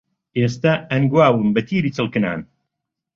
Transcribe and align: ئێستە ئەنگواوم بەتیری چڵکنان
ئێستە 0.39 0.73
ئەنگواوم 0.89 1.49
بەتیری 1.55 1.93
چڵکنان 1.95 2.41